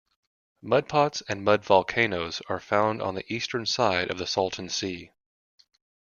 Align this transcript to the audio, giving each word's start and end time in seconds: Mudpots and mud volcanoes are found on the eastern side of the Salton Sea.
Mudpots 0.63 1.21
and 1.29 1.43
mud 1.45 1.63
volcanoes 1.63 2.41
are 2.49 2.59
found 2.59 3.03
on 3.03 3.13
the 3.13 3.31
eastern 3.31 3.67
side 3.67 4.09
of 4.09 4.17
the 4.17 4.25
Salton 4.25 4.67
Sea. 4.67 5.11